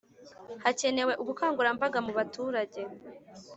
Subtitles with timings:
[0.63, 2.81] Hakenewe ubukangurambaga mu baturage